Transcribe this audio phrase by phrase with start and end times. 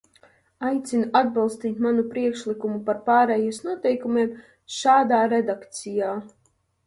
[0.67, 4.33] Aicinu atbalstīt manu priekšlikumu par pārejas noteikumiem
[4.79, 6.09] šādā redakcijā.